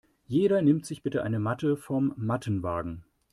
Jeder 0.25 0.63
nimmt 0.63 0.87
sich 0.87 1.03
bitte 1.03 1.21
eine 1.21 1.37
Matte 1.37 1.77
vom 1.77 2.11
Mattenwagen. 2.17 3.05